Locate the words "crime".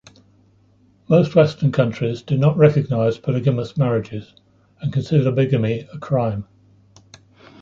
5.99-6.47